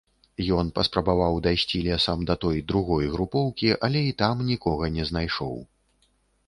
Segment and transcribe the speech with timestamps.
[0.59, 5.55] Ён паспрабаваў дайсці лесам да той другой групоўкі, але і там нікога не знайшоў.